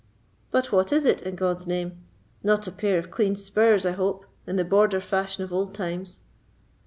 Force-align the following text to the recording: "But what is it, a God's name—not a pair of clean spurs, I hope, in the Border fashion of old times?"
"But 0.49 0.71
what 0.71 0.91
is 0.91 1.05
it, 1.05 1.27
a 1.27 1.31
God's 1.31 1.67
name—not 1.67 2.65
a 2.65 2.71
pair 2.71 2.97
of 2.97 3.11
clean 3.11 3.35
spurs, 3.35 3.85
I 3.85 3.91
hope, 3.91 4.25
in 4.47 4.55
the 4.55 4.65
Border 4.65 4.99
fashion 4.99 5.43
of 5.43 5.53
old 5.53 5.75
times?" 5.75 6.21